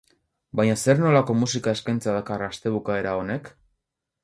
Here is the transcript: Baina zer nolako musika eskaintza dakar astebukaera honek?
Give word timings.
Baina 0.59 0.77
zer 0.85 1.01
nolako 1.03 1.35
musika 1.41 1.75
eskaintza 1.77 2.17
dakar 2.17 2.47
astebukaera 2.49 3.15
honek? 3.21 3.55